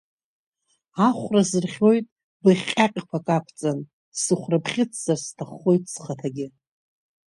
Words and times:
Ахәра 1.07 1.41
сырӷьоит 1.49 2.07
быӷь 2.41 2.65
ҟьаҟьақәак 2.71 3.27
ақәҵан, 3.37 3.79
сыхәрабӷьыцзар 4.21 5.19
сҭаххоит 5.25 5.83
схаҭагьы. 5.93 6.47